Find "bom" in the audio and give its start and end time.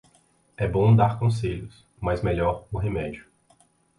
0.67-0.95